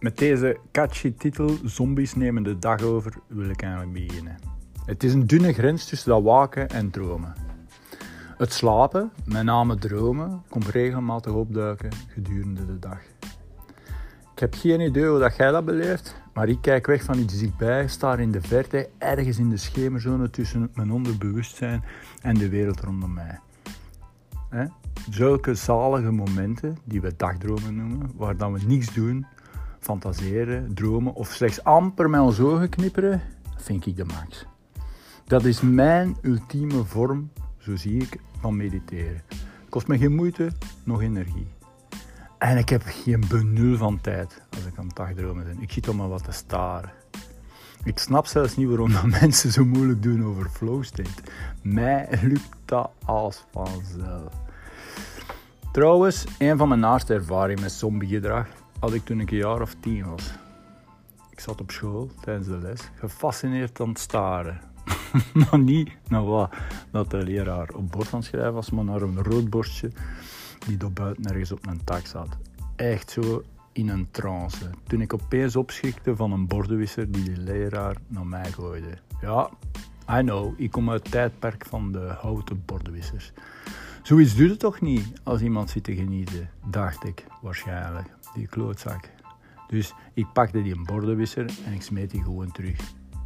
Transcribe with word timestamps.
Met 0.00 0.18
deze 0.18 0.58
catchy 0.72 1.14
titel 1.14 1.56
Zombies 1.64 2.14
nemen 2.14 2.42
de 2.42 2.58
dag 2.58 2.82
over 2.82 3.12
wil 3.26 3.48
ik 3.48 3.62
eigenlijk 3.62 3.92
beginnen. 3.92 4.36
Het 4.84 5.02
is 5.02 5.12
een 5.12 5.26
dunne 5.26 5.52
grens 5.52 5.84
tussen 5.84 6.10
dat 6.10 6.22
waken 6.22 6.68
en 6.68 6.90
dromen. 6.90 7.34
Het 8.36 8.52
slapen, 8.52 9.10
met 9.24 9.42
name 9.42 9.76
dromen, 9.76 10.42
komt 10.48 10.66
regelmatig 10.66 11.32
opduiken 11.32 11.90
gedurende 12.08 12.66
de 12.66 12.78
dag. 12.78 12.98
Ik 14.32 14.42
heb 14.42 14.54
geen 14.54 14.80
idee 14.80 15.06
hoe 15.06 15.18
dat 15.18 15.36
jij 15.36 15.50
dat 15.50 15.64
beleeft, 15.64 16.16
maar 16.34 16.48
ik 16.48 16.58
kijk 16.60 16.86
weg 16.86 17.02
van 17.02 17.18
iets 17.18 17.38
dichtbij, 17.38 17.88
sta 17.88 18.16
in 18.16 18.32
de 18.32 18.40
verte, 18.40 18.88
ergens 18.98 19.38
in 19.38 19.50
de 19.50 19.56
schemerzone 19.56 20.30
tussen 20.30 20.70
mijn 20.74 20.92
onderbewustzijn 20.92 21.84
en 22.22 22.34
de 22.34 22.48
wereld 22.48 22.80
rondom 22.80 23.12
mij. 23.12 23.40
Zulke 25.10 25.54
zalige 25.54 26.10
momenten, 26.10 26.78
die 26.84 27.00
we 27.00 27.16
dagdromen 27.16 27.76
noemen, 27.76 28.10
waar 28.16 28.36
dan 28.36 28.52
we 28.52 28.60
niets 28.66 28.94
doen, 28.94 29.26
fantaseren, 29.86 30.74
dromen 30.74 31.14
of 31.14 31.32
slechts 31.32 31.64
amper 31.64 32.10
met 32.10 32.20
ons 32.20 32.40
ogen 32.40 32.68
knipperen, 32.68 33.22
vind 33.56 33.86
ik 33.86 33.96
de 33.96 34.04
max. 34.04 34.46
Dat 35.24 35.44
is 35.44 35.60
mijn 35.60 36.16
ultieme 36.22 36.84
vorm, 36.84 37.30
zo 37.58 37.76
zie 37.76 38.02
ik, 38.02 38.20
van 38.40 38.56
mediteren. 38.56 39.22
Kost 39.68 39.86
me 39.86 39.98
geen 39.98 40.14
moeite, 40.14 40.50
nog 40.84 41.02
energie. 41.02 41.46
En 42.38 42.58
ik 42.58 42.68
heb 42.68 42.82
geen 42.84 43.24
benul 43.28 43.76
van 43.76 44.00
tijd 44.00 44.42
als 44.50 44.64
ik 44.66 44.78
aan 44.78 44.90
dagdromen 44.94 45.44
ben. 45.44 45.62
Ik 45.62 45.72
zit 45.72 45.88
om 45.88 45.96
maar 45.96 46.08
wat 46.08 46.24
te 46.24 46.32
staren. 46.32 46.90
Ik 47.84 47.98
snap 47.98 48.26
zelfs 48.26 48.56
niet 48.56 48.68
waarom 48.68 48.92
dat 48.92 49.06
mensen 49.20 49.52
zo 49.52 49.64
moeilijk 49.64 50.02
doen 50.02 50.24
over 50.24 50.48
flow 50.48 50.84
state. 50.84 51.22
Mij 51.62 52.08
lukt 52.22 52.56
dat 52.64 52.90
als 53.04 53.44
vanzelf. 53.52 54.32
Trouwens, 55.72 56.24
een 56.38 56.56
van 56.56 56.68
mijn 56.68 56.80
naaste 56.80 57.14
ervaringen 57.14 57.62
met 57.62 57.72
zombiegedrag 57.72 58.46
had 58.80 58.92
ik 58.92 59.04
toen 59.04 59.20
ik 59.20 59.30
een 59.30 59.36
jaar 59.36 59.60
of 59.60 59.74
tien 59.80 60.04
was. 60.04 60.32
Ik 61.30 61.40
zat 61.40 61.60
op 61.60 61.70
school 61.70 62.10
tijdens 62.20 62.46
de 62.46 62.58
les, 62.58 62.90
gefascineerd 62.94 63.80
aan 63.80 63.88
het 63.88 63.98
staren. 63.98 64.60
maar 65.50 65.58
niet 65.58 65.90
naar 66.08 66.24
wat 66.24 66.54
dat 66.90 67.10
de 67.10 67.22
leraar 67.22 67.68
op 67.74 67.90
bord 67.90 68.12
aan 68.12 68.18
het 68.18 68.28
schrijven 68.28 68.52
was, 68.52 68.70
maar 68.70 68.84
naar 68.84 69.02
een 69.02 69.22
rood 69.22 69.50
bordje 69.50 69.90
die 70.66 70.76
daar 70.76 70.92
buiten 70.92 71.24
ergens 71.24 71.52
op 71.52 71.66
een 71.66 71.84
tak 71.84 72.06
zat. 72.06 72.36
Echt 72.76 73.10
zo 73.10 73.42
in 73.72 73.88
een 73.88 74.10
trance. 74.10 74.70
Toen 74.86 75.00
ik 75.00 75.14
opeens 75.14 75.56
opschikte 75.56 76.16
van 76.16 76.32
een 76.32 76.46
bordenwisser 76.46 77.10
die 77.12 77.24
de 77.24 77.40
leraar 77.40 77.96
naar 78.06 78.26
mij 78.26 78.52
gooide. 78.52 78.98
Ja, 79.20 79.50
I 80.10 80.20
know, 80.20 80.60
ik 80.60 80.70
kom 80.70 80.90
uit 80.90 81.02
het 81.02 81.12
tijdperk 81.12 81.66
van 81.68 81.92
de 81.92 82.14
houten 82.20 82.62
bordenwissers. 82.64 83.32
Zoiets 84.02 84.34
doet 84.34 84.50
het 84.50 84.58
toch 84.58 84.80
niet 84.80 85.20
als 85.22 85.40
iemand 85.40 85.70
zit 85.70 85.84
te 85.84 85.94
genieten, 85.94 86.50
dacht 86.66 87.04
ik 87.04 87.24
waarschijnlijk, 87.42 88.08
die 88.36 88.46
klootzak. 88.46 89.10
Dus 89.68 89.94
ik 90.14 90.26
pakte 90.32 90.62
die 90.62 90.82
bordenwisser 90.82 91.46
en 91.64 91.72
ik 91.72 91.82
smeet 91.82 92.10
die 92.10 92.22
gewoon 92.22 92.52
terug. 92.52 92.80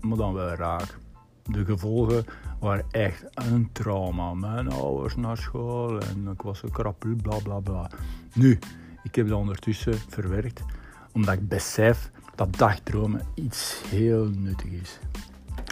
Maar 0.00 0.16
dan 0.16 0.32
wel 0.32 0.48
raak. 0.48 0.98
De 1.42 1.64
gevolgen 1.64 2.24
waren 2.60 2.84
echt 2.90 3.24
een 3.34 3.68
trauma. 3.72 4.34
Mijn 4.34 4.70
ouders 4.70 5.16
naar 5.16 5.36
school 5.36 6.00
en 6.00 6.28
ik 6.32 6.42
was 6.42 6.62
een 6.62 6.70
krapul, 6.70 7.16
bla 7.22 7.38
bla 7.38 7.60
bla. 7.60 7.90
Nu, 8.34 8.58
ik 9.02 9.14
heb 9.14 9.28
dat 9.28 9.38
ondertussen 9.38 9.94
verwerkt, 10.08 10.62
omdat 11.12 11.34
ik 11.34 11.48
besef 11.48 12.10
dat 12.34 12.56
dagdromen 12.56 13.26
iets 13.34 13.82
heel 13.86 14.28
nuttig 14.28 14.70
is. 14.70 14.98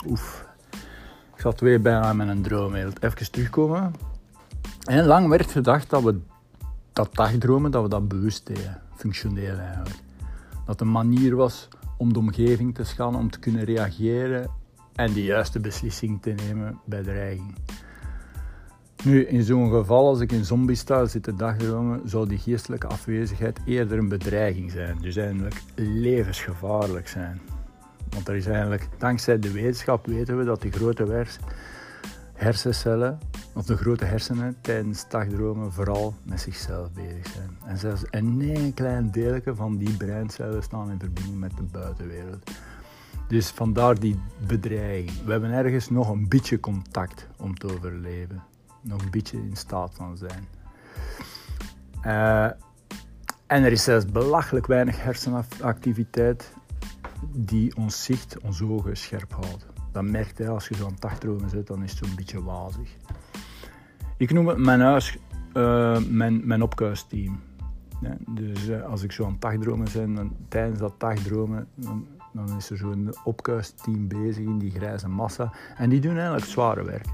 Oef. 0.07 0.47
Ik 1.35 1.41
zat 1.41 1.61
weer 1.61 1.81
bijna 1.81 2.13
met 2.13 2.29
een 2.29 2.43
droomwereld. 2.43 3.03
Even 3.03 3.31
terugkomen. 3.31 3.93
En 4.85 5.05
lang 5.05 5.29
werd 5.29 5.51
gedacht 5.51 5.91
dat 5.91 6.03
we 6.03 6.21
dat 6.93 7.15
dagdromen, 7.15 7.71
dat 7.71 7.83
we 7.83 7.89
dat 7.89 8.09
bewust 8.09 8.47
deden. 8.47 8.83
Functioneel 9.05 9.59
eigenlijk. 9.59 9.97
Dat 10.67 10.81
een 10.81 10.91
manier 10.91 11.37
was 11.37 11.69
om 11.97 12.13
de 12.13 12.19
omgeving 12.19 12.75
te 12.75 12.85
schannen, 12.85 13.21
om 13.21 13.31
te 13.31 13.39
kunnen 13.39 13.65
reageren 13.65 14.51
en 14.95 15.13
de 15.13 15.25
juiste 15.25 15.61
beslissing 15.61 16.23
te 16.23 16.31
nemen 16.31 16.79
bij 16.85 17.03
dreiging. 17.03 17.55
Nu, 19.05 19.25
in 19.27 19.43
zo'n 19.43 19.71
geval, 19.71 20.07
als 20.07 20.21
ik 20.21 20.33
in 20.33 20.45
zombie-style 20.45 21.07
zit 21.07 21.23
te 21.23 21.37
dagdromen, 21.37 22.09
zou 22.09 22.29
die 22.29 22.39
geestelijke 22.39 22.87
afwezigheid 22.87 23.61
eerder 23.67 23.99
een 23.99 24.09
bedreiging 24.09 24.71
zijn. 24.71 24.99
Dus 25.01 25.17
eigenlijk 25.17 25.63
levensgevaarlijk 25.75 27.09
zijn. 27.09 27.41
Want 28.09 28.29
er 28.29 28.35
is 28.35 28.47
eigenlijk, 28.47 28.89
dankzij 28.99 29.39
de 29.39 29.53
wetenschap 29.53 30.07
weten 30.07 30.39
we 30.39 30.45
dat 30.45 30.63
die 30.63 30.73
grote 30.73 31.27
hersencellen, 32.33 33.19
of 33.55 33.65
de 33.65 33.77
grote 33.77 34.05
hersenen, 34.05 34.57
tijdens 34.61 35.09
dagdromen 35.09 35.73
vooral 35.73 36.15
met 36.23 36.41
zichzelf 36.41 36.93
bezig 36.93 37.27
zijn. 37.27 37.59
En 37.67 37.79
zelfs 37.79 38.03
een 38.11 38.73
klein 38.75 39.11
deeltje 39.11 39.55
van 39.55 39.77
die 39.77 39.97
breincellen 39.97 40.63
staan 40.63 40.91
in 40.91 40.99
verbinding 40.99 41.39
met 41.39 41.57
de 41.57 41.63
buitenwereld. 41.63 42.51
Dus 43.29 43.51
vandaar 43.51 43.99
die 43.99 44.21
bedreiging. 44.47 45.25
We 45.25 45.31
hebben 45.31 45.51
ergens 45.51 45.91
nog 45.91 46.09
een 46.09 46.29
beetje 46.29 46.61
contact 46.61 47.27
om 47.37 47.55
te 47.55 47.75
overleven. 47.75 48.43
Nog 48.81 49.03
een 49.03 49.11
beetje 49.11 49.37
in 49.37 49.57
staat 49.57 49.95
van 49.95 50.17
zijn. 50.17 50.49
Uh, 52.05 52.51
en 53.47 53.65
er 53.65 53.73
is 53.73 53.83
zelfs 53.83 54.07
belachelijk 54.07 54.67
weinig 54.67 55.03
hersenactiviteit 55.03 56.53
die 57.33 57.77
ons 57.77 58.05
zicht, 58.05 58.41
ons 58.41 58.63
ogen 58.63 58.97
scherp 58.97 59.33
houdt. 59.33 59.67
Dat 59.93 60.05
merkt 60.05 60.39
je 60.39 60.49
als 60.49 60.69
je 60.69 60.75
zo 60.75 60.87
het 60.87 61.01
dagdromen 61.01 61.51
zit, 61.51 61.67
dan 61.67 61.83
is 61.83 61.91
het 61.91 62.05
zo'n 62.05 62.17
beetje 62.17 62.43
wazig. 62.43 62.97
Ik 64.25 64.33
noem 64.33 64.49
het 64.49 64.59
mijn 64.59 64.81
huis, 64.81 65.19
uh, 65.55 65.99
mijn, 66.09 66.47
mijn 66.47 66.63
opkuisteam. 66.63 67.41
Ja, 68.01 68.17
dus 68.29 68.69
uh, 68.69 68.85
als 68.85 69.03
ik 69.03 69.13
zo 69.13 69.25
aan 69.25 69.37
dagdromen 69.39 69.87
ben, 69.93 70.37
tijdens 70.49 70.79
dat 70.79 71.01
dagdromen, 71.01 71.67
dan 71.75 72.07
dan 72.35 72.57
is 72.57 72.71
er 72.71 72.77
zo'n 72.77 73.15
opkuisteam 73.25 74.09
bezig 74.09 74.45
in 74.45 74.59
die 74.59 74.71
grijze 74.71 75.09
massa. 75.09 75.53
En 75.77 75.91
die 75.91 76.01
doen 76.01 76.17
eigenlijk 76.17 76.47
zware 76.47 76.85
werk. 76.85 77.07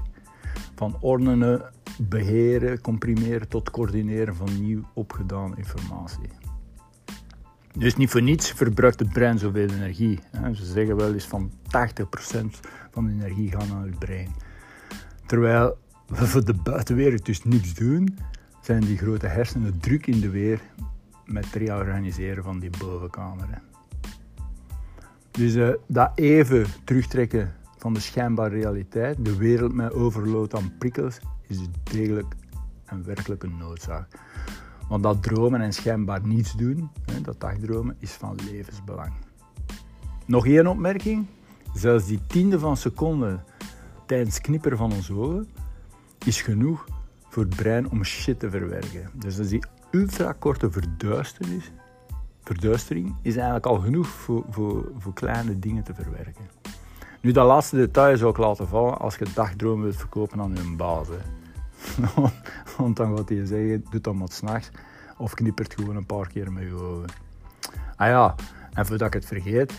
Van 0.75 0.97
ordenen, 0.99 1.61
beheren, 1.97 2.81
comprimeren 2.81 3.47
tot 3.47 3.71
coördineren 3.71 4.35
van 4.35 4.61
nieuw 4.61 4.83
opgedaan 4.93 5.57
informatie. 5.57 6.29
Dus 7.77 7.95
niet 7.95 8.09
voor 8.09 8.21
niets 8.21 8.51
verbruikt 8.51 8.99
het 8.99 9.13
brein 9.13 9.39
zoveel 9.39 9.69
energie. 9.69 10.19
Ze 10.53 10.65
zeggen 10.65 10.95
wel 10.95 11.13
eens 11.13 11.27
van 11.27 11.51
80% 11.51 11.61
van 12.91 13.05
de 13.05 13.11
energie 13.11 13.51
gaat 13.51 13.69
naar 13.69 13.85
het 13.85 13.99
brein. 13.99 14.29
Terwijl 15.25 15.77
voor 16.11 16.45
de 16.45 16.53
buitenwereld 16.53 17.25
dus 17.25 17.43
niets 17.43 17.73
doen, 17.73 18.17
zijn 18.61 18.81
die 18.81 18.97
grote 18.97 19.27
hersenen 19.27 19.79
druk 19.79 20.07
in 20.07 20.19
de 20.19 20.29
weer 20.29 20.61
met 21.25 21.45
het 21.45 21.53
reorganiseren 21.53 22.43
van 22.43 22.59
die 22.59 22.69
bovenkameren. 22.79 23.61
Dus 25.31 25.55
uh, 25.55 25.69
dat 25.87 26.11
even 26.15 26.65
terugtrekken 26.83 27.53
van 27.77 27.93
de 27.93 27.99
schijnbare 27.99 28.55
realiteit, 28.55 29.25
de 29.25 29.35
wereld 29.35 29.73
met 29.73 29.93
overload 29.93 30.55
aan 30.55 30.73
prikkels, 30.77 31.19
is 31.47 31.57
degelijk 31.83 32.35
en 32.85 33.05
werkelijk 33.05 33.43
een 33.43 33.57
noodzaak. 33.57 34.07
Want 34.87 35.03
dat 35.03 35.23
dromen 35.23 35.61
en 35.61 35.73
schijnbaar 35.73 36.27
niets 36.27 36.55
doen, 36.55 36.89
hè, 37.05 37.21
dat 37.21 37.39
dagdromen, 37.39 37.95
is 37.99 38.11
van 38.11 38.37
levensbelang. 38.51 39.13
Nog 40.25 40.45
één 40.45 40.67
opmerking. 40.67 41.25
Zelfs 41.73 42.05
die 42.05 42.19
tiende 42.27 42.59
van 42.59 42.77
seconde 42.77 43.39
tijdens 44.05 44.41
knipperen 44.41 44.77
van 44.77 44.91
onze 44.91 45.13
ogen 45.13 45.47
is 46.25 46.41
genoeg 46.41 46.85
voor 47.29 47.43
het 47.43 47.55
brein 47.55 47.89
om 47.89 48.03
shit 48.03 48.39
te 48.39 48.49
verwerken. 48.49 49.09
Dus 49.13 49.35
dat 49.35 49.49
die 49.49 49.63
ultrakorte 49.91 50.71
verduisternis 50.71 51.71
verduistering 52.43 53.15
is 53.21 53.35
eigenlijk 53.35 53.65
al 53.65 53.79
genoeg 53.79 54.07
voor, 54.07 54.45
voor, 54.49 54.91
voor 54.97 55.13
kleine 55.13 55.59
dingen 55.59 55.83
te 55.83 55.93
verwerken. 55.93 56.49
Nu, 57.21 57.31
dat 57.31 57.45
laatste 57.45 57.75
detail 57.75 58.17
zou 58.17 58.31
ik 58.31 58.37
laten 58.37 58.67
vallen 58.67 58.99
als 58.99 59.15
je 59.15 59.25
dagdromen 59.33 59.83
wilt 59.83 59.95
verkopen 59.95 60.39
aan 60.39 60.55
je 60.55 60.75
baas. 60.77 61.07
Want 62.77 62.95
dan 62.95 63.17
gaat 63.17 63.29
hij 63.29 63.45
zeggen, 63.45 63.85
doe 63.89 64.01
dat 64.01 64.13
maar 64.13 64.31
s'nachts 64.31 64.69
of 65.17 65.33
knippert 65.33 65.73
gewoon 65.73 65.95
een 65.95 66.05
paar 66.05 66.27
keer 66.27 66.51
met 66.51 66.63
je 66.63 66.73
ogen. 66.73 67.09
Ah 67.95 68.07
ja, 68.07 68.35
en 68.73 68.85
voordat 68.85 69.07
ik 69.07 69.13
het 69.13 69.25
vergeet, 69.25 69.73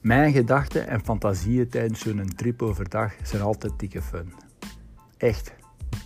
mijn 0.00 0.32
gedachten 0.32 0.86
en 0.86 1.04
fantasieën 1.04 1.68
tijdens 1.68 2.00
zo'n 2.00 2.32
trip 2.36 2.62
overdag 2.62 3.12
zijn 3.22 3.42
altijd 3.42 3.72
dikke 3.78 4.02
fun. 4.02 4.32
Echt, 5.16 5.52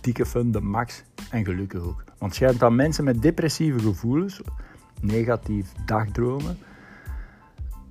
dikke 0.07 0.25
fun, 0.25 0.51
de 0.51 0.61
max 0.61 1.03
en 1.29 1.45
gelukkig 1.45 1.81
ook. 1.81 2.03
Want 2.17 2.35
schijnt 2.35 2.59
dat 2.59 2.71
mensen 2.71 3.03
met 3.03 3.21
depressieve 3.21 3.79
gevoelens 3.79 4.41
negatief 5.01 5.71
dagdromen. 5.85 6.57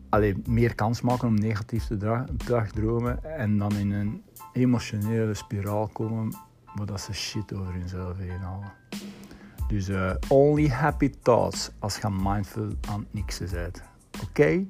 Alleen 0.09 0.45
meer 0.49 0.75
kans 0.75 1.01
maken 1.01 1.29
om 1.29 1.35
negatief 1.35 1.87
te 1.87 2.25
dagdromen 2.47 3.25
en 3.39 3.59
dan 3.59 3.77
in 3.77 3.93
een 3.93 4.23
emotionele 4.53 5.35
spiraal 5.35 5.89
komen 5.93 6.35
waar 6.75 6.87
dat 6.87 7.01
ze 7.01 7.13
shit 7.13 7.55
over 7.55 7.73
hunzelf 7.73 8.19
heen 8.19 8.41
halen. 8.41 8.73
Dus 9.69 9.89
uh, 9.89 10.15
only 10.29 10.69
happy 10.69 11.11
thoughts 11.23 11.71
als 11.79 11.97
je 11.97 12.11
mindful 12.23 12.69
aan 12.89 13.01
het 13.01 13.15
niksen 13.15 13.51
bent. 13.51 13.83
Oké? 14.23 14.67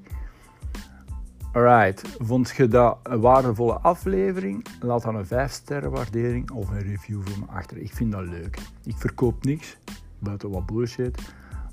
Alright, 1.57 2.03
vond 2.19 2.53
je 2.57 2.69
dat 2.69 2.99
een 3.03 3.21
waardevolle 3.21 3.79
aflevering? 3.79 4.67
Laat 4.81 5.03
dan 5.03 5.15
een 5.15 5.27
5 5.27 5.53
sterren 5.53 5.91
waardering 5.91 6.51
of 6.51 6.71
een 6.71 6.83
review 6.83 7.27
voor 7.27 7.39
me 7.39 7.53
achter. 7.53 7.77
Ik 7.77 7.93
vind 7.93 8.13
dat 8.13 8.27
leuk. 8.27 8.59
Ik 8.85 8.97
verkoop 8.97 9.45
niks, 9.45 9.77
buiten 10.19 10.51
wat 10.51 10.67
bullshit. 10.67 11.19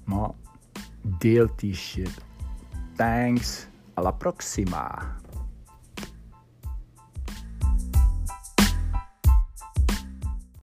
Maar 0.04 0.30
deelt 1.02 1.60
die 1.60 1.76
shit. 1.76 2.18
Thanks. 2.96 3.68
Alla 3.94 4.12
proxima. 4.12 5.16